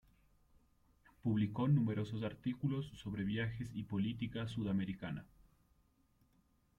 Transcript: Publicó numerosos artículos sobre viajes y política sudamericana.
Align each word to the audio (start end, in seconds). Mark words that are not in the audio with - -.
Publicó 1.21 1.67
numerosos 1.67 2.23
artículos 2.23 2.87
sobre 2.95 3.23
viajes 3.23 3.69
y 3.75 3.83
política 3.83 4.47
sudamericana. 4.47 5.27